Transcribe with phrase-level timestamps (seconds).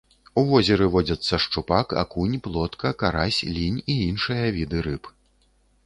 [0.41, 5.03] У возеры водзяцца шчупак, акунь, плотка, карась, лінь і іншыя віды рыб.